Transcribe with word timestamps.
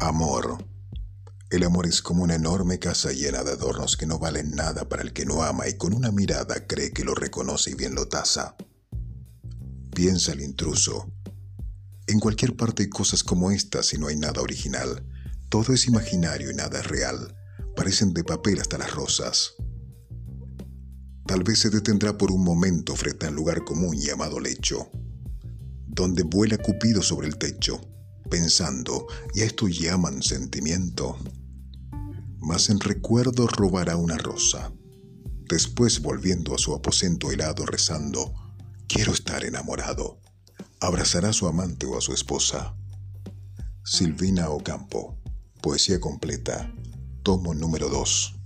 Amor. 0.00 0.64
El 1.50 1.62
amor 1.62 1.86
es 1.86 2.00
como 2.00 2.22
una 2.22 2.34
enorme 2.34 2.78
casa 2.78 3.12
llena 3.12 3.44
de 3.44 3.50
adornos 3.50 3.98
que 3.98 4.06
no 4.06 4.18
valen 4.18 4.52
nada 4.52 4.88
para 4.88 5.02
el 5.02 5.12
que 5.12 5.26
no 5.26 5.42
ama 5.42 5.68
y 5.68 5.74
con 5.74 5.92
una 5.92 6.10
mirada 6.10 6.66
cree 6.66 6.90
que 6.90 7.04
lo 7.04 7.14
reconoce 7.14 7.72
y 7.72 7.74
bien 7.74 7.94
lo 7.94 8.08
tasa. 8.08 8.56
Piensa 9.94 10.32
el 10.32 10.40
intruso. 10.40 11.12
En 12.06 12.18
cualquier 12.18 12.56
parte 12.56 12.84
hay 12.84 12.88
cosas 12.88 13.22
como 13.22 13.50
estas 13.50 13.92
y 13.92 13.98
no 13.98 14.06
hay 14.06 14.16
nada 14.16 14.40
original. 14.40 15.06
Todo 15.50 15.74
es 15.74 15.86
imaginario 15.86 16.50
y 16.50 16.54
nada 16.54 16.80
es 16.80 16.86
real. 16.86 17.36
Parecen 17.76 18.14
de 18.14 18.24
papel 18.24 18.58
hasta 18.58 18.78
las 18.78 18.94
rosas. 18.94 19.52
Tal 21.26 21.42
vez 21.42 21.58
se 21.58 21.68
detendrá 21.68 22.16
por 22.16 22.32
un 22.32 22.42
momento 22.42 22.96
frente 22.96 23.26
al 23.26 23.34
lugar 23.34 23.64
común 23.64 23.98
llamado 23.98 24.40
lecho, 24.40 24.90
donde 25.86 26.22
vuela 26.22 26.56
Cupido 26.56 27.02
sobre 27.02 27.28
el 27.28 27.36
techo 27.36 27.82
pensando, 28.28 29.06
y 29.34 29.40
a 29.40 29.44
esto 29.44 29.68
llaman 29.68 30.22
sentimiento. 30.22 31.16
Mas 32.38 32.70
en 32.70 32.80
recuerdo 32.80 33.46
robará 33.46 33.96
una 33.96 34.18
rosa. 34.18 34.72
Después, 35.48 36.00
volviendo 36.00 36.54
a 36.54 36.58
su 36.58 36.74
aposento 36.74 37.30
helado, 37.30 37.66
rezando, 37.66 38.32
quiero 38.86 39.12
estar 39.12 39.44
enamorado, 39.44 40.20
abrazará 40.80 41.30
a 41.30 41.32
su 41.32 41.46
amante 41.46 41.86
o 41.86 41.98
a 41.98 42.00
su 42.00 42.12
esposa. 42.12 42.76
Silvina 43.84 44.50
Ocampo, 44.50 45.18
Poesía 45.62 46.00
completa, 46.00 46.72
tomo 47.22 47.52
número 47.52 47.88
2. 47.88 48.39